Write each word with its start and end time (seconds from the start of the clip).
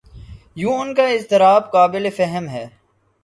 یوں 0.55 0.77
ان 0.79 0.93
کا 0.95 1.05
اضطراب 1.07 1.71
قابل 1.71 2.09
فہم 2.09 2.45
ہے۔ 2.49 2.65